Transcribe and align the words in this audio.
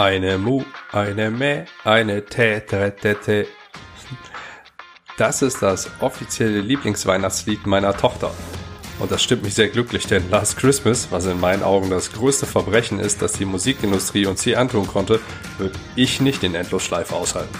Eine 0.00 0.38
Mu, 0.38 0.64
eine 0.92 1.30
Mä, 1.30 1.66
eine 1.84 2.22
Tä, 2.22 2.60
Tä, 2.60 2.90
Tä, 2.90 3.14
Tä. 3.14 3.44
Das 5.18 5.42
ist 5.42 5.60
das 5.60 5.90
offizielle 6.00 6.62
Lieblingsweihnachtslied 6.62 7.66
meiner 7.66 7.94
Tochter. 7.94 8.30
Und 8.98 9.12
das 9.12 9.22
stimmt 9.22 9.42
mich 9.42 9.52
sehr 9.52 9.68
glücklich, 9.68 10.06
denn 10.06 10.30
Last 10.30 10.56
Christmas, 10.56 11.08
was 11.10 11.26
in 11.26 11.38
meinen 11.38 11.62
Augen 11.62 11.90
das 11.90 12.12
größte 12.12 12.46
Verbrechen 12.46 12.98
ist, 12.98 13.20
das 13.20 13.34
die 13.34 13.44
Musikindustrie 13.44 14.24
uns 14.24 14.42
je 14.42 14.56
antun 14.56 14.86
konnte, 14.86 15.20
wird 15.58 15.78
ich 15.96 16.22
nicht 16.22 16.44
in 16.44 16.54
Endlosschleife 16.54 17.14
aushalten. 17.14 17.58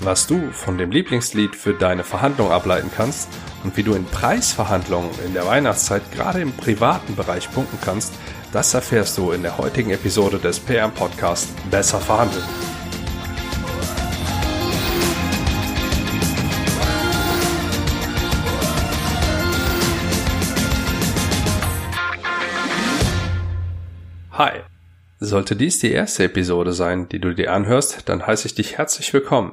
Was 0.00 0.28
du 0.28 0.52
von 0.52 0.78
dem 0.78 0.92
Lieblingslied 0.92 1.56
für 1.56 1.74
deine 1.74 2.04
Verhandlung 2.04 2.52
ableiten 2.52 2.88
kannst 2.94 3.28
und 3.64 3.76
wie 3.76 3.82
du 3.82 3.94
in 3.94 4.04
Preisverhandlungen 4.04 5.10
in 5.26 5.34
der 5.34 5.44
Weihnachtszeit 5.44 6.02
gerade 6.12 6.40
im 6.40 6.52
privaten 6.52 7.16
Bereich 7.16 7.50
punkten 7.50 7.78
kannst, 7.80 8.14
das 8.52 8.72
erfährst 8.74 9.18
du 9.18 9.32
in 9.32 9.42
der 9.42 9.58
heutigen 9.58 9.90
Episode 9.90 10.38
des 10.38 10.60
PM 10.60 10.92
Podcast 10.92 11.48
Besser 11.68 11.98
verhandeln. 11.98 12.44
Hi. 24.30 24.60
Sollte 25.18 25.56
dies 25.56 25.80
die 25.80 25.90
erste 25.90 26.22
Episode 26.22 26.72
sein, 26.72 27.08
die 27.08 27.18
du 27.18 27.34
dir 27.34 27.52
anhörst, 27.52 28.08
dann 28.08 28.24
heiße 28.24 28.46
ich 28.46 28.54
dich 28.54 28.78
herzlich 28.78 29.12
willkommen. 29.12 29.52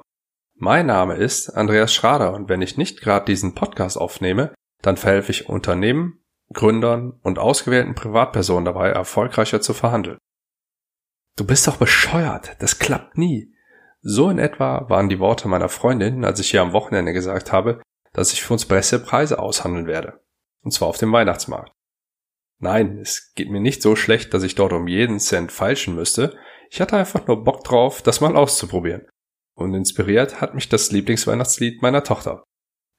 Mein 0.57 0.85
Name 0.85 1.15
ist 1.15 1.49
Andreas 1.49 1.93
Schrader 1.93 2.33
und 2.33 2.47
wenn 2.47 2.61
ich 2.61 2.77
nicht 2.77 3.01
gerade 3.01 3.25
diesen 3.25 3.55
Podcast 3.55 3.97
aufnehme, 3.97 4.53
dann 4.81 4.95
verhelfe 4.95 5.31
ich 5.31 5.49
Unternehmen, 5.49 6.23
Gründern 6.53 7.19
und 7.23 7.39
ausgewählten 7.39 7.93
Privatpersonen 7.93 8.63
dabei, 8.63 8.89
erfolgreicher 8.89 9.59
zu 9.59 9.73
verhandeln. 9.73 10.17
Du 11.35 11.45
bist 11.45 11.67
doch 11.67 11.75
bescheuert, 11.75 12.55
das 12.59 12.79
klappt 12.79 13.17
nie. 13.17 13.53
So 14.01 14.29
in 14.29 14.39
etwa 14.39 14.89
waren 14.89 15.09
die 15.09 15.19
Worte 15.19 15.49
meiner 15.49 15.67
Freundin, 15.67 16.23
als 16.23 16.39
ich 16.39 16.53
ihr 16.53 16.62
am 16.62 16.71
Wochenende 16.71 17.12
gesagt 17.12 17.51
habe, 17.51 17.81
dass 18.13 18.31
ich 18.31 18.41
für 18.41 18.53
uns 18.53 18.65
bessere 18.65 19.01
Preise 19.01 19.40
aushandeln 19.40 19.87
werde. 19.87 20.21
Und 20.62 20.71
zwar 20.71 20.87
auf 20.87 20.97
dem 20.97 21.12
Weihnachtsmarkt. 21.12 21.73
Nein, 22.59 22.99
es 22.99 23.34
geht 23.35 23.49
mir 23.49 23.59
nicht 23.59 23.81
so 23.81 23.97
schlecht, 23.97 24.34
dass 24.34 24.43
ich 24.43 24.55
dort 24.55 24.71
um 24.71 24.87
jeden 24.87 25.19
Cent 25.19 25.51
falschen 25.51 25.95
müsste. 25.95 26.37
Ich 26.69 26.79
hatte 26.79 26.95
einfach 26.95 27.27
nur 27.27 27.43
Bock 27.43 27.65
drauf, 27.65 28.01
das 28.01 28.21
mal 28.21 28.37
auszuprobieren. 28.37 29.05
Und 29.55 29.73
inspiriert 29.73 30.41
hat 30.41 30.53
mich 30.53 30.70
das 30.70 30.91
Lieblingsweihnachtslied 30.91 31.81
meiner 31.81 32.03
Tochter. 32.03 32.43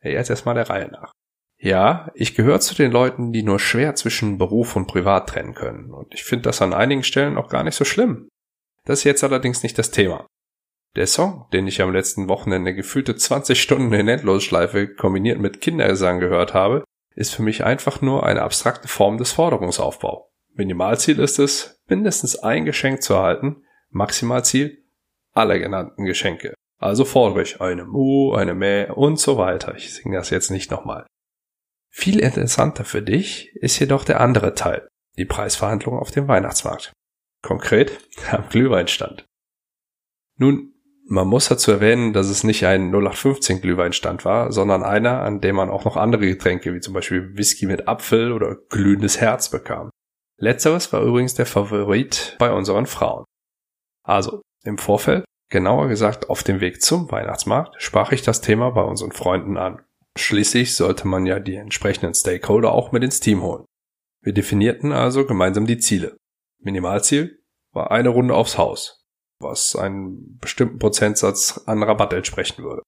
Jetzt 0.03 0.31
erstmal 0.31 0.55
der 0.55 0.71
Reihe 0.71 0.89
nach. 0.89 1.13
Ja, 1.59 2.11
ich 2.15 2.35
gehöre 2.35 2.61
zu 2.61 2.75
den 2.75 2.93
Leuten, 2.93 3.33
die 3.33 3.43
nur 3.43 3.59
schwer 3.59 3.95
zwischen 3.95 4.39
Beruf 4.39 4.77
und 4.77 4.87
Privat 4.87 5.29
trennen 5.29 5.55
können. 5.55 5.93
Und 5.93 6.13
ich 6.15 6.25
finde 6.25 6.45
das 6.45 6.63
an 6.63 6.75
einigen 6.75 7.03
Stellen 7.03 7.39
auch 7.39 7.49
gar 7.49 7.65
nicht 7.65 7.75
so 7.75 7.85
schlimm. 7.85 8.29
Das 8.85 9.01
ist 9.01 9.05
jetzt 9.05 9.25
allerdings 9.25 9.63
nicht 9.63 9.79
das 9.79 9.91
Thema. 9.91 10.27
Der 10.97 11.07
Song, 11.07 11.47
den 11.53 11.67
ich 11.67 11.83
am 11.83 11.93
letzten 11.93 12.29
Wochenende 12.29 12.75
gefühlte 12.75 13.17
20 13.17 13.61
Stunden 13.61 13.93
in 13.93 14.09
Endlosschleife 14.09 14.95
kombiniert 14.95 15.39
mit 15.39 15.61
Kindergesang 15.61 16.21
gehört 16.21 16.55
habe, 16.55 16.85
ist 17.15 17.35
für 17.35 17.43
mich 17.43 17.65
einfach 17.65 18.01
nur 18.01 18.25
eine 18.25 18.43
abstrakte 18.43 18.89
Form 18.89 19.19
des 19.19 19.33
Forderungsaufbau. 19.33 20.31
Minimalziel 20.55 21.19
ist 21.19 21.39
es, 21.39 21.83
mindestens 21.89 22.39
ein 22.39 22.65
Geschenk 22.65 23.03
zu 23.03 23.15
erhalten, 23.15 23.65
Maximalziel 23.91 24.86
alle 25.37 25.59
genannten 25.59 26.05
Geschenke. 26.05 26.55
Also 26.79 27.05
fordere 27.05 27.43
ich 27.43 27.61
eine 27.61 27.85
Mu, 27.85 28.35
eine 28.35 28.55
Mäh 28.55 28.91
und 28.91 29.19
so 29.19 29.39
weiter. 29.39 29.75
Ich 29.77 29.95
singe 29.95 30.17
das 30.17 30.31
jetzt 30.31 30.51
nicht 30.51 30.71
nochmal. 30.71 31.07
Viel 31.91 32.21
interessanter 32.21 32.85
für 32.85 33.03
dich 33.03 33.55
ist 33.57 33.79
jedoch 33.79 34.05
der 34.05 34.21
andere 34.21 34.55
Teil, 34.55 34.89
die 35.17 35.25
Preisverhandlungen 35.25 36.01
auf 36.01 36.11
dem 36.11 36.29
Weihnachtsmarkt. 36.29 36.93
Konkret 37.43 37.99
am 38.31 38.49
Glühweinstand. 38.49 39.25
Nun, 40.39 40.75
man 41.09 41.29
muss 41.29 41.49
dazu 41.49 41.71
erwähnen, 41.71 42.13
dass 42.13 42.29
es 42.29 42.45
nicht 42.45 42.67
ein 42.67 42.91
0815 42.91 43.61
Glühweinstand 43.61 44.25
war, 44.25 44.53
sondern 44.53 44.83
einer, 44.83 45.23
an 45.23 45.41
dem 45.41 45.57
man 45.57 45.71
auch 45.71 45.85
noch 45.85 45.97
andere 45.97 46.27
Getränke 46.27 46.75
wie 46.75 46.81
zum 46.81 46.95
Beispiel 46.95 47.37
Whisky 47.37 47.67
mit 47.67 47.87
Apfel 47.87 48.33
oder 48.33 48.57
glühendes 48.69 49.21
Herz 49.21 49.49
bekam. 49.49 49.91
Letzteres 50.39 50.93
war 50.93 51.03
übrigens 51.03 51.35
der 51.35 51.47
Favorit 51.47 52.37
bei 52.39 52.53
unseren 52.53 52.87
Frauen. 52.87 53.25
Also, 54.03 54.43
im 54.67 54.79
Vorfeld, 54.79 55.25
genauer 55.51 55.89
gesagt 55.89 56.29
auf 56.29 56.43
dem 56.43 56.61
Weg 56.61 56.83
zum 56.83 57.11
Weihnachtsmarkt, 57.11 57.81
sprach 57.83 58.13
ich 58.13 58.23
das 58.23 58.41
Thema 58.41 58.71
bei 58.71 58.83
unseren 58.83 59.13
Freunden 59.13 59.57
an. 59.57 59.83
Schließlich 60.19 60.75
sollte 60.75 61.07
man 61.07 61.27
ja 61.27 61.39
die 61.39 61.57
entsprechenden 61.57 62.15
Stakeholder 62.15 62.73
auch 62.73 62.93
mit 62.93 63.05
ins 63.05 63.21
Team 63.21 63.43
holen. 63.43 63.65
Wir 64.23 64.33
definierten 64.33 64.93
also 64.93 65.27
gemeinsam 65.27 65.67
die 65.67 65.79
Ziele. 65.79 66.17
Minimalziel 66.59 67.39
war 67.73 67.91
eine 67.91 68.09
Runde 68.09 68.35
aufs 68.35 68.59
Haus, 68.59 69.05
was 69.41 69.77
einen 69.77 70.39
bestimmten 70.39 70.79
Prozentsatz 70.79 71.63
an 71.67 71.83
Rabatt 71.83 72.13
entsprechen 72.13 72.65
würde. 72.65 72.83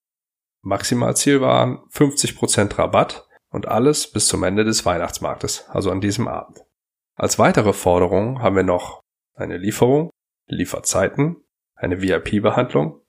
Maximalziel 0.65 1.41
waren 1.41 1.79
50% 1.93 2.79
Rabatt 2.79 3.29
und 3.51 3.69
alles 3.69 4.11
bis 4.11 4.27
zum 4.27 4.43
Ende 4.43 4.65
des 4.65 4.85
Weihnachtsmarktes, 4.85 5.69
also 5.69 5.91
an 5.91 6.01
diesem 6.01 6.29
Abend. 6.29 6.65
Als 7.17 7.39
weitere 7.39 7.73
Forderung 7.73 8.43
haben 8.43 8.57
wir 8.57 8.63
noch 8.63 9.01
eine 9.35 9.59
Lieferung, 9.59 10.11
Lieferzeiten, 10.49 11.37
eine 11.79 12.03
VIP-Behandlung, 12.03 13.01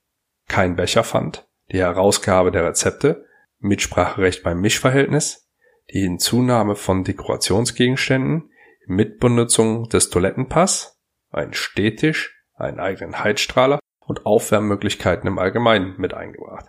kein 0.48 0.76
Becherpfand, 0.76 1.48
die 1.70 1.78
Herausgabe 1.78 2.50
der 2.50 2.64
Rezepte 2.64 3.26
Mitspracherecht 3.60 4.42
beim 4.42 4.60
Mischverhältnis, 4.60 5.50
die 5.92 6.00
Hinzunahme 6.00 6.76
von 6.76 7.04
Dekorationsgegenständen, 7.04 8.50
Mitbenutzung 8.86 9.88
des 9.88 10.10
Toilettenpass, 10.10 10.98
ein 11.30 11.52
Stehtisch, 11.52 12.42
einen 12.54 12.80
eigenen 12.80 13.22
Heizstrahler 13.22 13.78
und 14.00 14.26
Aufwärmmöglichkeiten 14.26 15.28
im 15.28 15.38
Allgemeinen 15.38 15.94
mit 15.98 16.14
eingebracht. 16.14 16.66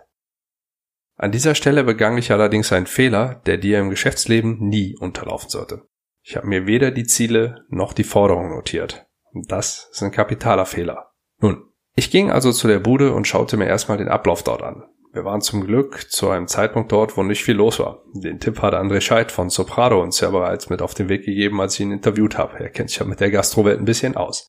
An 1.16 1.32
dieser 1.32 1.54
Stelle 1.54 1.84
begann 1.84 2.18
ich 2.18 2.30
allerdings 2.30 2.72
einen 2.72 2.86
Fehler, 2.86 3.42
der 3.46 3.56
dir 3.56 3.78
im 3.78 3.90
Geschäftsleben 3.90 4.58
nie 4.58 4.96
unterlaufen 4.98 5.50
sollte. 5.50 5.86
Ich 6.22 6.36
habe 6.36 6.46
mir 6.46 6.66
weder 6.66 6.90
die 6.90 7.04
Ziele 7.04 7.64
noch 7.68 7.92
die 7.92 8.04
Forderungen 8.04 8.50
notiert. 8.50 9.06
Und 9.32 9.50
das 9.50 9.88
ist 9.92 10.02
ein 10.02 10.12
kapitaler 10.12 10.66
Fehler. 10.66 11.12
Nun, 11.38 11.71
ich 11.94 12.10
ging 12.10 12.30
also 12.30 12.52
zu 12.52 12.68
der 12.68 12.78
Bude 12.78 13.12
und 13.12 13.26
schaute 13.26 13.56
mir 13.56 13.66
erstmal 13.66 13.98
den 13.98 14.08
Ablauf 14.08 14.42
dort 14.42 14.62
an. 14.62 14.84
Wir 15.12 15.26
waren 15.26 15.42
zum 15.42 15.66
Glück 15.66 16.10
zu 16.10 16.30
einem 16.30 16.48
Zeitpunkt 16.48 16.90
dort, 16.90 17.18
wo 17.18 17.22
nicht 17.22 17.44
viel 17.44 17.56
los 17.56 17.78
war. 17.78 18.02
Den 18.14 18.40
Tipp 18.40 18.62
hat 18.62 18.72
André 18.72 19.02
Scheid 19.02 19.30
von 19.30 19.50
Soprado 19.50 20.02
uns 20.02 20.20
ja 20.20 20.30
bereits 20.30 20.70
mit 20.70 20.80
auf 20.80 20.94
den 20.94 21.10
Weg 21.10 21.26
gegeben, 21.26 21.60
als 21.60 21.74
ich 21.74 21.80
ihn 21.80 21.92
interviewt 21.92 22.38
habe. 22.38 22.58
Er 22.58 22.70
kennt 22.70 22.88
sich 22.88 22.98
ja 22.98 23.04
mit 23.04 23.20
der 23.20 23.30
Gastrowelt 23.30 23.78
ein 23.78 23.84
bisschen 23.84 24.16
aus. 24.16 24.48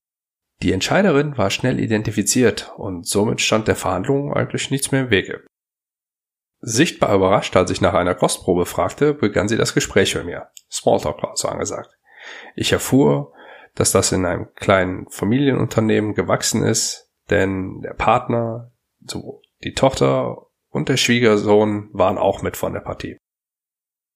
Die 0.61 0.71
Entscheiderin 0.71 1.37
war 1.37 1.49
schnell 1.49 1.81
identifiziert 1.81 2.73
und 2.77 3.05
somit 3.05 3.41
stand 3.41 3.67
der 3.67 3.75
Verhandlung 3.75 4.33
eigentlich 4.33 4.71
nichts 4.71 4.91
mehr 4.93 5.01
im 5.01 5.09
Wege. 5.09 5.45
Sichtbar 6.61 7.13
überrascht, 7.13 7.57
als 7.57 7.69
ich 7.71 7.81
nach 7.81 7.93
einer 7.93 8.15
Kostprobe 8.15 8.65
fragte, 8.65 9.13
begann 9.13 9.49
sie 9.49 9.57
das 9.57 9.73
Gespräch 9.73 10.13
bei 10.13 10.23
mir. 10.23 10.47
Smalltalk 10.71 11.21
war 11.21 11.35
so 11.35 11.49
angesagt. 11.49 11.89
Ich 12.55 12.71
erfuhr, 12.71 13.33
dass 13.75 13.91
das 13.91 14.13
in 14.13 14.25
einem 14.25 14.47
kleinen 14.55 15.09
Familienunternehmen 15.09 16.13
gewachsen 16.13 16.63
ist, 16.63 17.02
denn 17.29 17.81
der 17.81 17.93
Partner, 17.93 18.71
so 19.05 19.41
die 19.63 19.73
Tochter 19.73 20.47
und 20.69 20.89
der 20.89 20.97
Schwiegersohn 20.97 21.89
waren 21.93 22.17
auch 22.17 22.41
mit 22.41 22.57
von 22.57 22.73
der 22.73 22.81
Partie. 22.81 23.17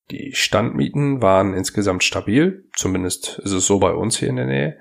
Die 0.09 0.33
Standmieten 0.33 1.21
waren 1.21 1.53
insgesamt 1.53 2.03
stabil, 2.03 2.69
zumindest 2.75 3.39
ist 3.39 3.51
es 3.51 3.65
so 3.65 3.79
bei 3.79 3.91
uns 3.91 4.17
hier 4.17 4.29
in 4.29 4.37
der 4.37 4.45
Nähe. 4.45 4.79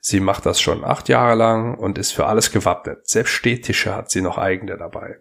Sie 0.00 0.20
macht 0.20 0.46
das 0.46 0.60
schon 0.60 0.84
acht 0.84 1.08
Jahre 1.08 1.34
lang 1.34 1.76
und 1.76 1.98
ist 1.98 2.12
für 2.12 2.26
alles 2.26 2.52
gewappnet. 2.52 3.08
Selbst 3.08 3.32
Stehtische 3.32 3.94
hat 3.94 4.10
sie 4.10 4.20
noch 4.20 4.38
eigene 4.38 4.78
dabei. 4.78 5.18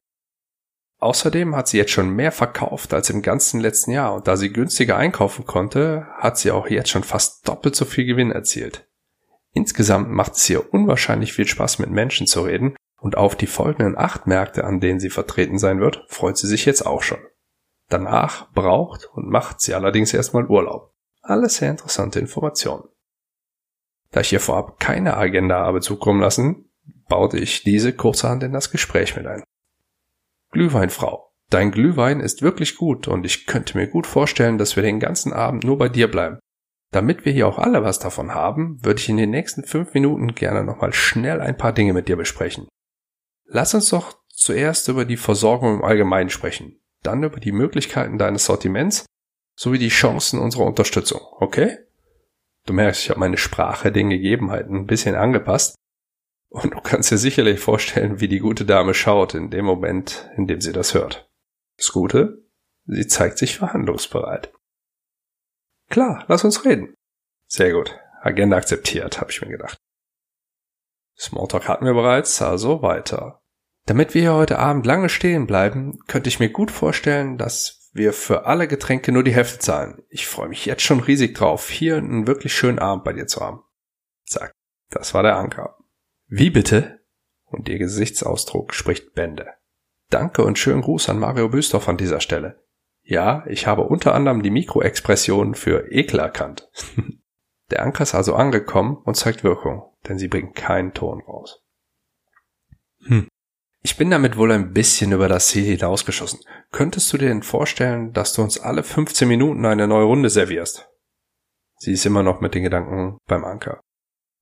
Außerdem 0.99 1.55
hat 1.55 1.67
sie 1.67 1.77
jetzt 1.77 1.91
schon 1.91 2.09
mehr 2.09 2.31
verkauft 2.31 2.93
als 2.93 3.09
im 3.09 3.21
ganzen 3.21 3.59
letzten 3.59 3.91
Jahr 3.91 4.15
und 4.15 4.27
da 4.27 4.35
sie 4.35 4.51
günstiger 4.51 4.97
einkaufen 4.97 5.45
konnte, 5.45 6.07
hat 6.15 6.37
sie 6.37 6.51
auch 6.51 6.67
jetzt 6.67 6.89
schon 6.89 7.03
fast 7.03 7.47
doppelt 7.47 7.75
so 7.75 7.85
viel 7.85 8.05
Gewinn 8.05 8.31
erzielt. 8.31 8.86
Insgesamt 9.57 10.11
macht 10.11 10.33
es 10.33 10.47
ihr 10.51 10.71
unwahrscheinlich 10.71 11.33
viel 11.33 11.47
Spaß 11.47 11.79
mit 11.79 11.89
Menschen 11.89 12.27
zu 12.27 12.43
reden 12.43 12.75
und 13.01 13.17
auf 13.17 13.35
die 13.35 13.47
folgenden 13.47 13.97
acht 13.97 14.27
Märkte, 14.27 14.65
an 14.65 14.79
denen 14.79 14.99
sie 14.99 15.09
vertreten 15.09 15.57
sein 15.57 15.79
wird, 15.79 16.05
freut 16.09 16.37
sie 16.37 16.45
sich 16.45 16.65
jetzt 16.65 16.85
auch 16.85 17.01
schon. 17.01 17.17
Danach 17.89 18.51
braucht 18.51 19.09
und 19.13 19.27
macht 19.27 19.59
sie 19.59 19.73
allerdings 19.73 20.13
erstmal 20.13 20.45
Urlaub. 20.45 20.93
Alles 21.23 21.55
sehr 21.55 21.71
interessante 21.71 22.19
Informationen. 22.19 22.83
Da 24.11 24.19
ich 24.19 24.31
ihr 24.31 24.39
vorab 24.39 24.79
keine 24.79 25.17
Agenda 25.17 25.55
habe 25.55 25.81
zukommen 25.81 26.21
lassen, 26.21 26.69
baute 27.07 27.39
ich 27.39 27.63
diese 27.63 27.93
kurzerhand 27.93 28.43
in 28.43 28.53
das 28.53 28.69
Gespräch 28.69 29.15
mit 29.15 29.25
ein. 29.25 29.43
Glühweinfrau, 30.51 31.31
dein 31.49 31.71
Glühwein 31.71 32.19
ist 32.19 32.43
wirklich 32.43 32.75
gut 32.75 33.07
und 33.07 33.25
ich 33.25 33.47
könnte 33.47 33.75
mir 33.75 33.87
gut 33.87 34.05
vorstellen, 34.05 34.59
dass 34.59 34.75
wir 34.75 34.83
den 34.83 34.99
ganzen 34.99 35.33
Abend 35.33 35.63
nur 35.63 35.79
bei 35.79 35.89
dir 35.89 36.11
bleiben. 36.11 36.37
Damit 36.91 37.25
wir 37.25 37.33
hier 37.33 37.47
auch 37.47 37.57
alle 37.57 37.83
was 37.83 37.99
davon 37.99 38.33
haben, 38.33 38.83
würde 38.83 38.99
ich 38.99 39.09
in 39.09 39.17
den 39.17 39.29
nächsten 39.29 39.63
fünf 39.63 39.93
Minuten 39.93 40.35
gerne 40.35 40.63
nochmal 40.63 40.93
schnell 40.93 41.41
ein 41.41 41.57
paar 41.57 41.73
Dinge 41.73 41.93
mit 41.93 42.07
dir 42.07 42.15
besprechen. 42.15 42.67
Lass 43.45 43.73
uns 43.73 43.89
doch 43.89 44.17
zuerst 44.29 44.87
über 44.87 45.05
die 45.05 45.17
Versorgung 45.17 45.75
im 45.75 45.83
Allgemeinen 45.83 46.29
sprechen, 46.29 46.81
dann 47.03 47.23
über 47.23 47.39
die 47.39 47.51
Möglichkeiten 47.51 48.17
deines 48.17 48.45
Sortiments 48.45 49.05
sowie 49.55 49.79
die 49.79 49.89
Chancen 49.89 50.39
unserer 50.39 50.65
Unterstützung, 50.65 51.21
okay? 51.39 51.77
Du 52.65 52.73
merkst, 52.73 53.03
ich 53.03 53.09
habe 53.09 53.19
meine 53.19 53.37
Sprache 53.37 53.91
den 53.91 54.09
Gegebenheiten 54.09 54.75
ein 54.75 54.87
bisschen 54.87 55.15
angepasst. 55.15 55.75
Und 56.49 56.73
du 56.73 56.81
kannst 56.81 57.11
dir 57.11 57.17
sicherlich 57.17 57.59
vorstellen, 57.59 58.19
wie 58.19 58.27
die 58.27 58.39
gute 58.39 58.65
Dame 58.65 58.93
schaut 58.93 59.33
in 59.33 59.49
dem 59.49 59.65
Moment, 59.65 60.29
in 60.37 60.47
dem 60.47 60.61
sie 60.61 60.73
das 60.73 60.93
hört. 60.93 61.29
Das 61.77 61.91
Gute, 61.91 62.45
sie 62.85 63.07
zeigt 63.07 63.37
sich 63.37 63.57
verhandlungsbereit. 63.57 64.53
Klar, 65.89 66.25
lass 66.27 66.43
uns 66.43 66.65
reden. 66.65 66.93
Sehr 67.47 67.71
gut. 67.71 67.97
Agenda 68.21 68.57
akzeptiert, 68.57 69.21
habe 69.21 69.31
ich 69.31 69.41
mir 69.41 69.49
gedacht. 69.49 69.77
Smalltalk 71.17 71.67
hatten 71.67 71.85
wir 71.85 71.93
bereits, 71.93 72.41
also 72.41 72.81
weiter. 72.81 73.41
Damit 73.85 74.13
wir 74.13 74.21
hier 74.21 74.33
heute 74.33 74.59
Abend 74.59 74.85
lange 74.85 75.09
stehen 75.09 75.47
bleiben, 75.47 75.99
könnte 76.07 76.27
ich 76.27 76.39
mir 76.39 76.49
gut 76.49 76.71
vorstellen, 76.71 77.37
dass 77.37 77.89
wir 77.93 78.13
für 78.13 78.45
alle 78.45 78.67
Getränke 78.67 79.11
nur 79.11 79.23
die 79.23 79.33
Hälfte 79.33 79.59
zahlen. 79.59 80.03
Ich 80.09 80.27
freue 80.27 80.49
mich 80.49 80.65
jetzt 80.65 80.83
schon 80.83 80.99
riesig 80.99 81.35
drauf, 81.35 81.69
hier 81.69 81.97
einen 81.97 82.27
wirklich 82.27 82.53
schönen 82.53 82.79
Abend 82.79 83.05
bei 83.05 83.13
dir 83.13 83.27
zu 83.27 83.39
haben. 83.39 83.63
Zack, 84.25 84.51
das 84.89 85.13
war 85.13 85.23
der 85.23 85.37
Anker. 85.37 85.77
Wie 86.27 86.49
bitte? 86.49 86.99
Und 87.45 87.69
ihr 87.69 87.79
Gesichtsausdruck 87.79 88.73
spricht 88.73 89.13
Bände. 89.13 89.53
Danke 90.09 90.43
und 90.43 90.59
schönen 90.59 90.81
Gruß 90.81 91.09
an 91.09 91.17
Mario 91.17 91.49
Büstorf 91.49 91.87
an 91.87 91.97
dieser 91.97 92.19
Stelle. 92.19 92.61
Ja, 93.09 93.45
ich 93.47 93.67
habe 93.67 93.83
unter 93.83 94.13
anderem 94.13 94.43
die 94.43 94.49
Mikroexpression 94.49 95.55
für 95.55 95.89
Ekel 95.93 96.19
erkannt. 96.19 96.69
Der 97.71 97.81
Anker 97.81 98.03
ist 98.03 98.13
also 98.13 98.35
angekommen 98.35 98.97
und 98.97 99.15
zeigt 99.15 99.45
Wirkung, 99.45 99.93
denn 100.07 100.17
sie 100.17 100.27
bringt 100.27 100.55
keinen 100.55 100.93
Ton 100.93 101.21
raus. 101.21 101.61
Hm. 103.05 103.29
Ich 103.81 103.95
bin 103.95 104.11
damit 104.11 104.35
wohl 104.35 104.51
ein 104.51 104.73
bisschen 104.73 105.13
über 105.13 105.29
das 105.29 105.47
Ziel 105.47 105.63
hinausgeschossen. 105.63 106.41
Könntest 106.71 107.11
du 107.13 107.17
dir 107.17 107.29
denn 107.29 107.43
vorstellen, 107.43 108.11
dass 108.11 108.33
du 108.33 108.41
uns 108.41 108.59
alle 108.59 108.83
15 108.83 109.25
Minuten 109.25 109.65
eine 109.65 109.87
neue 109.87 110.03
Runde 110.03 110.29
servierst? 110.29 110.89
Sie 111.77 111.93
ist 111.93 112.05
immer 112.05 112.23
noch 112.23 112.41
mit 112.41 112.55
den 112.55 112.63
Gedanken 112.63 113.19
beim 113.25 113.45
Anker. 113.45 113.79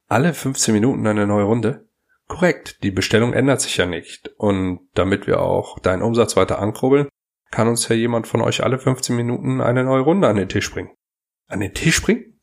Alle 0.08 0.34
15 0.34 0.74
Minuten 0.74 1.06
eine 1.06 1.28
neue 1.28 1.44
Runde? 1.44 1.88
Korrekt, 2.28 2.82
die 2.82 2.92
Bestellung 2.92 3.34
ändert 3.34 3.62
sich 3.62 3.78
ja 3.78 3.86
nicht. 3.86 4.30
Und 4.38 4.88
damit 4.96 5.28
wir 5.28 5.42
auch 5.42 5.78
deinen 5.78 6.02
Umsatz 6.02 6.36
weiter 6.36 6.58
ankurbeln, 6.58 7.10
kann 7.52 7.68
uns 7.68 7.88
ja 7.88 7.96
jemand 7.96 8.28
von 8.28 8.42
euch 8.42 8.64
alle 8.64 8.80
15 8.80 9.16
Minuten 9.16 9.62
eine 9.62 9.84
neue 9.84 10.02
Runde 10.02 10.28
an 10.28 10.36
den 10.36 10.50
Tisch 10.50 10.72
bringen. 10.72 10.92
An 11.48 11.60
den 11.60 11.74
Tisch 11.74 12.02
bringen? 12.02 12.40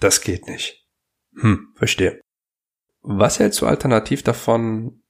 Das 0.00 0.20
geht 0.20 0.46
nicht. 0.46 0.86
Hm, 1.38 1.72
verstehe. 1.74 2.20
Was 3.02 3.38
hältst 3.38 3.60
du 3.60 3.66
alternativ 3.66 4.22
davon, 4.22 5.02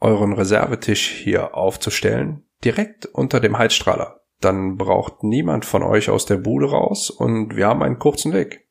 euren 0.00 0.32
Reservetisch 0.32 1.08
hier 1.08 1.54
aufzustellen, 1.54 2.48
direkt 2.64 3.06
unter 3.06 3.40
dem 3.40 3.58
Heizstrahler? 3.58 4.20
Dann 4.40 4.76
braucht 4.76 5.24
niemand 5.24 5.64
von 5.64 5.82
euch 5.82 6.10
aus 6.10 6.26
der 6.26 6.36
Bude 6.36 6.70
raus 6.70 7.10
und 7.10 7.56
wir 7.56 7.66
haben 7.66 7.82
einen 7.82 7.98
kurzen 7.98 8.32
Weg. 8.32 8.68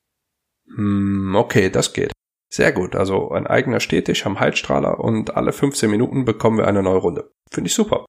Hm, 0.76 1.36
okay, 1.36 1.70
das 1.70 1.94
geht. 1.94 2.12
Sehr 2.50 2.72
gut, 2.72 2.96
also 2.96 3.32
ein 3.32 3.46
eigener 3.46 3.82
Stehtisch 3.82 4.26
am 4.26 4.40
Heizstrahler 4.40 5.00
und 5.00 5.36
alle 5.36 5.52
15 5.52 5.92
Minuten 5.92 6.24
bekommen 6.24 6.58
wir 6.58 6.68
eine 6.68 6.82
neue 6.82 7.00
Runde. 7.00 7.32
Finde 7.52 7.68
ich 7.68 7.74
super. 7.74 8.06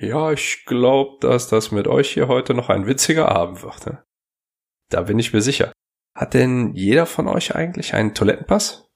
Ja, 0.00 0.32
ich 0.32 0.64
glaube, 0.64 1.18
dass 1.20 1.48
das 1.48 1.72
mit 1.72 1.86
euch 1.86 2.10
hier 2.10 2.26
heute 2.26 2.54
noch 2.54 2.70
ein 2.70 2.86
witziger 2.86 3.28
Abend 3.28 3.62
wird. 3.62 3.86
Ne? 3.86 4.02
Da 4.88 5.02
bin 5.02 5.18
ich 5.18 5.34
mir 5.34 5.42
sicher. 5.42 5.72
Hat 6.16 6.32
denn 6.32 6.72
jeder 6.74 7.04
von 7.04 7.28
euch 7.28 7.54
eigentlich 7.54 7.92
einen 7.92 8.14
Toilettenpass? 8.14 8.88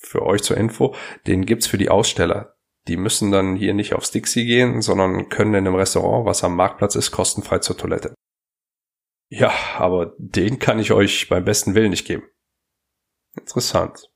Für 0.00 0.26
euch 0.26 0.42
zur 0.42 0.58
Info, 0.58 0.94
den 1.26 1.46
gibt's 1.46 1.66
für 1.66 1.78
die 1.78 1.88
Aussteller. 1.88 2.56
Die 2.88 2.98
müssen 2.98 3.32
dann 3.32 3.56
hier 3.56 3.72
nicht 3.72 3.94
aufs 3.94 4.10
Dixie 4.10 4.44
gehen, 4.44 4.82
sondern 4.82 5.30
können 5.30 5.54
in 5.54 5.66
einem 5.66 5.74
Restaurant, 5.74 6.26
was 6.26 6.44
am 6.44 6.56
Marktplatz 6.56 6.94
ist, 6.94 7.10
kostenfrei 7.10 7.60
zur 7.60 7.78
Toilette. 7.78 8.14
Ja, 9.30 9.50
aber 9.78 10.14
den 10.18 10.58
kann 10.58 10.78
ich 10.78 10.92
euch 10.92 11.28
beim 11.30 11.44
besten 11.44 11.74
Willen 11.74 11.90
nicht 11.90 12.06
geben. 12.06 12.28
Interessant. 13.34 14.10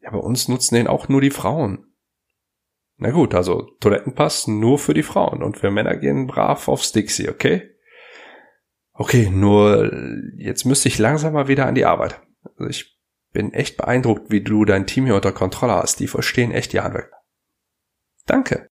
Ja, 0.00 0.10
bei 0.10 0.18
uns 0.18 0.48
nutzen 0.48 0.74
den 0.74 0.86
auch 0.86 1.08
nur 1.08 1.20
die 1.20 1.30
Frauen. 1.30 1.87
Na 2.98 3.12
gut, 3.12 3.32
also 3.34 3.62
Toilettenpass 3.80 4.48
nur 4.48 4.78
für 4.78 4.92
die 4.92 5.04
Frauen 5.04 5.42
und 5.42 5.62
wir 5.62 5.70
Männer 5.70 5.96
gehen 5.96 6.26
brav 6.26 6.66
aufs 6.66 6.90
Dixie, 6.92 7.28
okay? 7.28 7.70
Okay, 8.92 9.30
nur 9.30 9.92
jetzt 10.36 10.64
müsste 10.64 10.88
ich 10.88 10.98
langsam 10.98 11.32
mal 11.32 11.46
wieder 11.46 11.66
an 11.66 11.76
die 11.76 11.84
Arbeit. 11.84 12.20
Also 12.42 12.66
ich 12.68 12.98
bin 13.32 13.52
echt 13.52 13.76
beeindruckt, 13.76 14.32
wie 14.32 14.42
du 14.42 14.64
dein 14.64 14.88
Team 14.88 15.04
hier 15.04 15.14
unter 15.14 15.30
Kontrolle 15.30 15.74
hast. 15.74 16.00
Die 16.00 16.08
verstehen 16.08 16.50
echt 16.50 16.74
ihr 16.74 16.82
Handwerk. 16.82 17.12
Danke. 18.26 18.68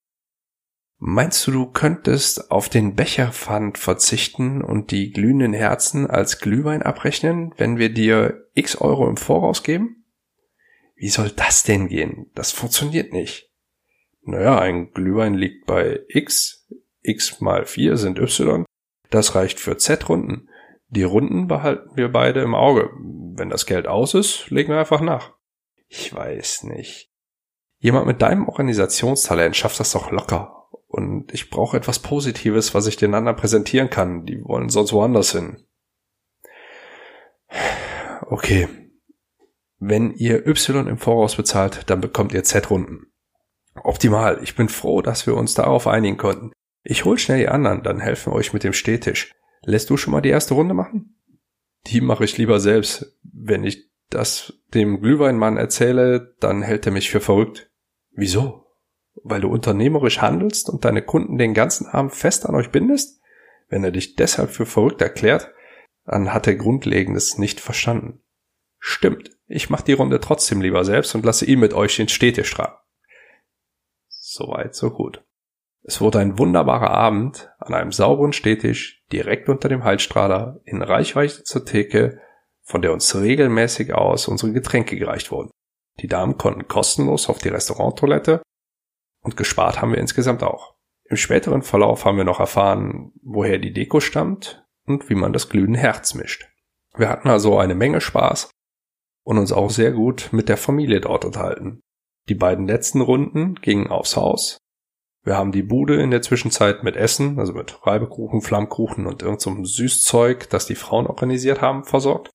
Meinst 0.98 1.46
du, 1.46 1.52
du 1.52 1.66
könntest 1.66 2.50
auf 2.50 2.68
den 2.68 2.96
Becherpfand 2.96 3.78
verzichten 3.78 4.60
und 4.62 4.90
die 4.90 5.10
glühenden 5.10 5.54
Herzen 5.54 6.10
als 6.10 6.40
Glühwein 6.40 6.82
abrechnen, 6.82 7.54
wenn 7.56 7.78
wir 7.78 7.88
dir 7.88 8.48
x 8.52 8.76
Euro 8.76 9.08
im 9.08 9.16
Voraus 9.16 9.62
geben? 9.62 10.04
Wie 10.96 11.08
soll 11.08 11.30
das 11.30 11.62
denn 11.62 11.88
gehen? 11.88 12.30
Das 12.34 12.52
funktioniert 12.52 13.12
nicht. 13.12 13.47
Naja, 14.28 14.58
ein 14.58 14.92
Glühwein 14.92 15.32
liegt 15.32 15.64
bei 15.64 16.00
x, 16.06 16.68
x 17.00 17.40
mal 17.40 17.64
4 17.64 17.96
sind 17.96 18.18
y, 18.18 18.66
das 19.08 19.34
reicht 19.34 19.58
für 19.58 19.78
z-Runden. 19.78 20.50
Die 20.88 21.02
Runden 21.02 21.48
behalten 21.48 21.96
wir 21.96 22.12
beide 22.12 22.42
im 22.42 22.54
Auge. 22.54 22.90
Wenn 23.00 23.48
das 23.48 23.64
Geld 23.64 23.86
aus 23.86 24.12
ist, 24.12 24.50
legen 24.50 24.68
wir 24.68 24.80
einfach 24.80 25.00
nach. 25.00 25.32
Ich 25.86 26.14
weiß 26.14 26.64
nicht. 26.64 27.10
Jemand 27.78 28.06
mit 28.06 28.20
deinem 28.20 28.46
Organisationstalent 28.46 29.56
schafft 29.56 29.80
das 29.80 29.92
doch 29.92 30.10
locker. 30.10 30.68
Und 30.88 31.32
ich 31.32 31.48
brauche 31.48 31.78
etwas 31.78 32.00
Positives, 32.00 32.74
was 32.74 32.86
ich 32.86 32.98
den 32.98 33.14
anderen 33.14 33.36
präsentieren 33.38 33.88
kann. 33.88 34.26
Die 34.26 34.44
wollen 34.44 34.68
sonst 34.68 34.92
woanders 34.92 35.32
hin. 35.32 35.64
Okay. 38.26 38.68
Wenn 39.78 40.12
ihr 40.12 40.46
Y 40.46 40.86
im 40.86 40.98
Voraus 40.98 41.36
bezahlt, 41.36 41.88
dann 41.88 42.02
bekommt 42.02 42.34
ihr 42.34 42.44
Z-Runden. 42.44 43.07
Optimal. 43.84 44.40
Ich 44.42 44.56
bin 44.56 44.68
froh, 44.68 45.02
dass 45.02 45.26
wir 45.26 45.36
uns 45.36 45.54
darauf 45.54 45.86
einigen 45.86 46.16
konnten. 46.16 46.52
Ich 46.82 47.04
hol 47.04 47.18
schnell 47.18 47.38
die 47.38 47.48
anderen, 47.48 47.82
dann 47.82 48.00
helfen 48.00 48.32
wir 48.32 48.36
euch 48.36 48.52
mit 48.52 48.64
dem 48.64 48.72
Stehtisch. 48.72 49.32
Lässt 49.62 49.90
du 49.90 49.96
schon 49.96 50.12
mal 50.12 50.20
die 50.20 50.30
erste 50.30 50.54
Runde 50.54 50.74
machen? 50.74 51.16
Die 51.86 52.00
mache 52.00 52.24
ich 52.24 52.38
lieber 52.38 52.60
selbst. 52.60 53.18
Wenn 53.22 53.64
ich 53.64 53.88
das 54.10 54.54
dem 54.74 55.00
Glühweinmann 55.00 55.56
erzähle, 55.56 56.34
dann 56.40 56.62
hält 56.62 56.86
er 56.86 56.92
mich 56.92 57.10
für 57.10 57.20
verrückt. 57.20 57.70
Wieso? 58.12 58.68
weil 59.24 59.40
du 59.40 59.48
unternehmerisch 59.48 60.20
handelst 60.20 60.68
und 60.68 60.84
deine 60.84 61.02
Kunden 61.02 61.38
den 61.38 61.54
ganzen 61.54 61.86
Abend 61.86 62.14
fest 62.14 62.46
an 62.46 62.54
euch 62.54 62.70
bindest? 62.70 63.20
Wenn 63.68 63.84
er 63.84 63.90
dich 63.90 64.16
deshalb 64.16 64.50
für 64.50 64.66
verrückt 64.66 65.00
erklärt, 65.02 65.52
dann 66.04 66.32
hat 66.32 66.46
er 66.46 66.54
Grundlegendes 66.54 67.38
nicht 67.38 67.60
verstanden. 67.60 68.22
Stimmt, 68.78 69.30
ich 69.46 69.70
mach 69.70 69.82
die 69.82 69.92
Runde 69.92 70.20
trotzdem 70.20 70.60
lieber 70.60 70.84
selbst 70.84 71.14
und 71.14 71.24
lasse 71.24 71.44
ihn 71.44 71.58
mit 71.58 71.74
euch 71.74 71.96
den 71.96 72.08
Städtisch 72.08 72.52
tragen. 72.52 72.76
Soweit, 74.30 74.74
so 74.74 74.90
gut. 74.90 75.24
Es 75.84 76.02
wurde 76.02 76.18
ein 76.18 76.38
wunderbarer 76.38 76.90
Abend 76.90 77.50
an 77.58 77.72
einem 77.72 77.92
sauberen 77.92 78.34
Städtisch 78.34 79.02
direkt 79.10 79.48
unter 79.48 79.70
dem 79.70 79.84
Heizstrahler 79.84 80.60
in 80.64 80.82
Reichweite 80.82 81.44
zur 81.44 81.64
Theke, 81.64 82.20
von 82.62 82.82
der 82.82 82.92
uns 82.92 83.16
regelmäßig 83.16 83.94
aus 83.94 84.28
unsere 84.28 84.52
Getränke 84.52 84.98
gereicht 84.98 85.30
wurden. 85.30 85.50
Die 86.00 86.08
Damen 86.08 86.36
konnten 86.36 86.68
kostenlos 86.68 87.30
auf 87.30 87.38
die 87.38 87.48
Restauranttoilette 87.48 88.42
und 89.24 89.38
gespart 89.38 89.80
haben 89.80 89.92
wir 89.92 89.98
insgesamt 89.98 90.42
auch. 90.42 90.74
Im 91.04 91.16
späteren 91.16 91.62
Verlauf 91.62 92.04
haben 92.04 92.18
wir 92.18 92.24
noch 92.24 92.38
erfahren, 92.38 93.12
woher 93.22 93.56
die 93.56 93.72
Deko 93.72 94.00
stammt 94.00 94.62
und 94.84 95.08
wie 95.08 95.14
man 95.14 95.32
das 95.32 95.48
glühende 95.48 95.78
Herz 95.78 96.12
mischt. 96.12 96.46
Wir 96.94 97.08
hatten 97.08 97.28
also 97.28 97.58
eine 97.58 97.74
Menge 97.74 98.02
Spaß 98.02 98.50
und 99.24 99.38
uns 99.38 99.52
auch 99.52 99.70
sehr 99.70 99.92
gut 99.92 100.28
mit 100.32 100.50
der 100.50 100.58
Familie 100.58 101.00
dort 101.00 101.24
unterhalten. 101.24 101.80
Die 102.28 102.34
beiden 102.34 102.68
letzten 102.68 103.00
Runden 103.00 103.54
gingen 103.56 103.88
aufs 103.88 104.16
Haus. 104.16 104.58
Wir 105.24 105.36
haben 105.36 105.52
die 105.52 105.62
Bude 105.62 106.00
in 106.00 106.10
der 106.10 106.22
Zwischenzeit 106.22 106.84
mit 106.84 106.94
Essen, 106.94 107.38
also 107.38 107.54
mit 107.54 107.86
Reibekuchen, 107.86 108.42
Flammkuchen 108.42 109.06
und 109.06 109.22
irgendeinem 109.22 109.64
so 109.64 109.82
Süßzeug, 109.82 110.48
das 110.50 110.66
die 110.66 110.74
Frauen 110.74 111.06
organisiert 111.06 111.60
haben, 111.62 111.84
versorgt. 111.84 112.30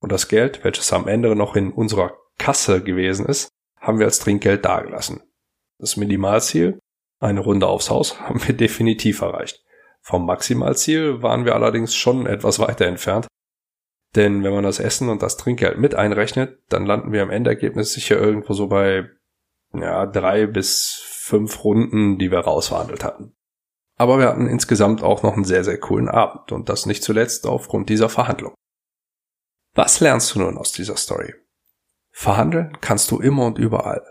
Und 0.00 0.12
das 0.12 0.28
Geld, 0.28 0.64
welches 0.64 0.92
am 0.92 1.08
Ende 1.08 1.34
noch 1.34 1.56
in 1.56 1.72
unserer 1.72 2.12
Kasse 2.38 2.82
gewesen 2.82 3.26
ist, 3.26 3.48
haben 3.80 3.98
wir 3.98 4.06
als 4.06 4.18
Trinkgeld 4.18 4.64
dagelassen. 4.64 5.22
Das 5.78 5.96
Minimalziel, 5.96 6.78
eine 7.20 7.40
Runde 7.40 7.66
aufs 7.66 7.90
Haus, 7.90 8.20
haben 8.28 8.46
wir 8.46 8.54
definitiv 8.54 9.22
erreicht. 9.22 9.64
Vom 10.02 10.26
Maximalziel 10.26 11.22
waren 11.22 11.44
wir 11.44 11.54
allerdings 11.54 11.94
schon 11.94 12.26
etwas 12.26 12.58
weiter 12.58 12.86
entfernt. 12.86 13.26
Denn 14.14 14.42
wenn 14.42 14.54
man 14.54 14.64
das 14.64 14.78
Essen 14.78 15.08
und 15.08 15.22
das 15.22 15.36
Trinkgeld 15.36 15.78
mit 15.78 15.94
einrechnet, 15.94 16.60
dann 16.68 16.86
landen 16.86 17.12
wir 17.12 17.22
im 17.22 17.30
Endergebnis 17.30 17.92
sicher 17.92 18.16
irgendwo 18.16 18.52
so 18.54 18.68
bei 18.68 19.10
ja, 19.72 20.06
drei 20.06 20.46
bis 20.46 21.02
fünf 21.04 21.64
Runden, 21.64 22.18
die 22.18 22.30
wir 22.30 22.40
rausverhandelt 22.40 23.04
hatten. 23.04 23.34
Aber 23.96 24.18
wir 24.18 24.28
hatten 24.28 24.46
insgesamt 24.46 25.02
auch 25.02 25.22
noch 25.22 25.34
einen 25.34 25.44
sehr, 25.44 25.64
sehr 25.64 25.78
coolen 25.78 26.08
Abend 26.08 26.52
und 26.52 26.68
das 26.68 26.86
nicht 26.86 27.02
zuletzt 27.02 27.46
aufgrund 27.46 27.88
dieser 27.88 28.08
Verhandlung. 28.08 28.54
Was 29.74 30.00
lernst 30.00 30.34
du 30.34 30.40
nun 30.40 30.56
aus 30.56 30.72
dieser 30.72 30.96
Story? 30.96 31.34
Verhandeln 32.10 32.78
kannst 32.80 33.10
du 33.10 33.20
immer 33.20 33.46
und 33.46 33.58
überall. 33.58 34.02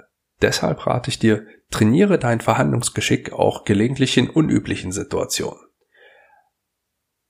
Deshalb 0.42 0.86
rate 0.86 1.10
ich 1.10 1.20
dir, 1.20 1.48
Trainiere 1.70 2.18
dein 2.18 2.40
Verhandlungsgeschick 2.40 3.34
auch 3.34 3.66
gelegentlich 3.66 4.18
in 4.18 4.30
unüblichen 4.30 4.92
Situationen. 4.92 5.60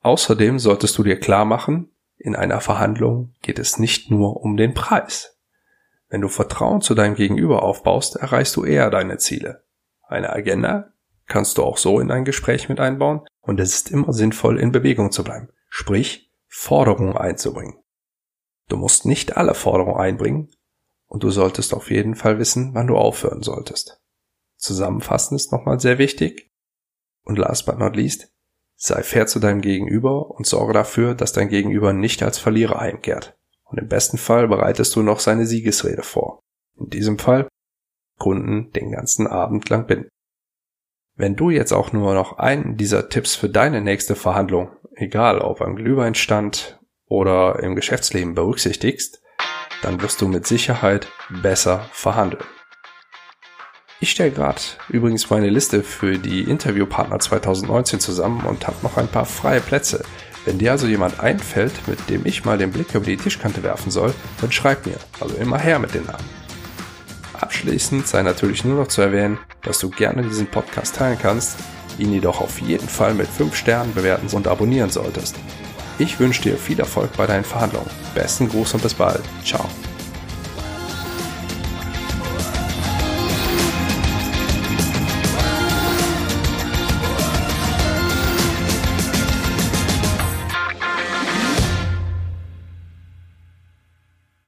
Außerdem 0.02 0.60
solltest 0.60 0.98
du 0.98 1.04
dir 1.04 1.20
klar 1.20 1.44
machen, 1.44 1.92
in 2.18 2.36
einer 2.36 2.62
Verhandlung 2.62 3.34
geht 3.42 3.60
es 3.60 3.80
nicht 3.80 4.12
nur 4.12 4.38
um 4.42 4.58
den 4.58 4.74
Preis. 4.74 5.37
Wenn 6.10 6.22
du 6.22 6.30
Vertrauen 6.30 6.82
zu 6.82 6.96
deinem 6.96 7.16
Gegenüber 7.16 7.64
aufbaust, 7.64 8.16
erreichst 8.16 8.56
du 8.56 8.64
eher 8.64 8.90
deine 8.90 9.18
Ziele. 9.18 9.66
Eine 10.08 10.32
Agenda 10.32 10.94
kannst 11.28 11.58
du 11.58 11.64
auch 11.64 11.78
so 11.78 12.00
in 12.00 12.12
ein 12.12 12.24
Gespräch 12.24 12.70
mit 12.70 12.80
einbauen 12.80 13.28
und 13.42 13.60
es 13.60 13.74
ist 13.74 13.92
immer 13.92 14.14
sinnvoll, 14.14 14.60
in 14.60 14.72
Bewegung 14.72 15.12
zu 15.12 15.24
bleiben, 15.24 15.50
sprich 15.70 16.32
Forderungen 16.48 17.18
einzubringen. 17.18 17.78
Du 18.70 18.78
musst 18.78 19.06
nicht 19.06 19.36
alle 19.36 19.54
Forderungen 19.54 20.00
einbringen 20.00 20.50
und 21.08 21.24
du 21.24 21.30
solltest 21.30 21.74
auf 21.74 21.92
jeden 21.92 22.16
Fall 22.16 22.40
wissen, 22.40 22.74
wann 22.74 22.88
du 22.88 22.96
aufhören 22.96 23.44
solltest. 23.44 24.02
Zusammenfassen 24.56 25.36
ist 25.36 25.52
nochmal 25.52 25.80
sehr 25.80 25.98
wichtig. 25.98 26.52
Und 27.24 27.38
last 27.38 27.66
but 27.66 27.78
not 27.78 27.98
least, 27.98 28.32
sei 28.76 29.04
fair 29.04 29.28
zu 29.28 29.40
deinem 29.40 29.60
Gegenüber 29.60 30.32
und 30.32 30.48
sorge 30.48 30.72
dafür, 30.72 31.16
dass 31.16 31.34
dein 31.34 31.50
Gegenüber 31.50 31.92
nicht 31.92 32.24
als 32.24 32.38
Verlierer 32.38 32.80
heimkehrt 32.80 33.38
und 33.70 33.78
im 33.78 33.88
besten 33.88 34.18
Fall 34.18 34.48
bereitest 34.48 34.96
du 34.96 35.04
noch 35.04 35.20
seine 35.20 35.46
Siegesrede 35.46 36.04
vor. 36.04 36.42
In 36.80 36.90
diesem 36.90 37.20
Fall 37.20 37.48
Kunden 38.18 38.72
den 38.72 38.92
ganzen 38.92 39.28
Abend 39.28 39.70
lang 39.70 39.86
binden. 39.86 40.10
Wenn 41.16 41.36
du 41.36 41.50
jetzt 41.50 41.72
auch 41.72 41.94
nur 41.94 42.14
noch 42.14 42.38
einen 42.38 42.78
dieser 42.78 43.10
Tipps 43.10 43.36
für 43.36 43.50
deine 43.50 43.82
nächste 43.82 44.16
Verhandlung, 44.16 44.70
egal 44.96 45.40
ob 45.40 45.62
am 45.62 45.76
Glühweinstand 45.76 46.80
oder 47.08 47.60
im 47.60 47.76
Geschäftsleben 47.76 48.36
berücksichtigst, 48.36 49.22
dann 49.82 50.02
wirst 50.02 50.22
du 50.22 50.28
mit 50.28 50.46
Sicherheit 50.48 51.08
besser 51.42 51.88
verhandeln. 51.92 52.44
Ich 54.00 54.12
stelle 54.12 54.32
gerade 54.32 54.62
übrigens 54.90 55.30
meine 55.32 55.50
Liste 55.50 55.82
für 55.82 56.20
die 56.20 56.44
Interviewpartner 56.44 57.20
2019 57.20 58.00
zusammen 58.00 58.46
und 58.46 58.68
habe 58.68 58.78
noch 58.84 58.98
ein 58.98 59.08
paar 59.08 59.26
freie 59.26 59.62
Plätze. 59.62 60.04
Wenn 60.48 60.60
dir 60.60 60.72
also 60.72 60.88
jemand 60.88 61.20
einfällt, 61.20 61.74
mit 61.90 62.10
dem 62.10 62.26
ich 62.26 62.46
mal 62.46 62.58
den 62.58 62.72
Blick 62.72 62.96
über 62.96 63.06
die 63.06 63.18
Tischkante 63.18 63.64
werfen 63.64 63.92
soll, 63.92 64.14
dann 64.40 64.50
schreib 64.50 64.86
mir. 64.86 64.96
Also 65.20 65.36
immer 65.36 65.60
her 65.60 65.78
mit 65.78 65.94
den 65.94 66.06
Namen. 66.06 66.24
Abschließend 67.34 68.08
sei 68.08 68.24
natürlich 68.24 68.64
nur 68.64 68.80
noch 68.80 68.88
zu 68.88 69.02
erwähnen, 69.02 69.40
dass 69.64 69.80
du 69.80 69.90
gerne 69.90 70.24
diesen 70.24 70.48
Podcast 70.48 70.96
teilen 70.96 71.20
kannst, 71.22 71.58
ihn 71.98 72.14
jedoch 72.14 72.40
auf 72.40 72.62
jeden 72.62 72.88
Fall 72.88 73.14
mit 73.14 73.28
5 73.28 73.58
Sternen 73.58 73.94
bewerten 73.94 74.34
und 74.34 74.48
abonnieren 74.48 74.90
solltest. 74.90 75.36
Ich 76.00 76.18
wünsche 76.18 76.44
dir 76.44 76.56
viel 76.56 76.80
Erfolg 76.80 77.12
bei 77.18 77.28
deinen 77.28 77.44
Verhandlungen. 77.44 77.90
Besten 78.16 78.48
Gruß 78.48 78.76
und 78.76 78.84
bis 78.84 78.94
bald. 78.94 79.24
Ciao. 79.44 79.68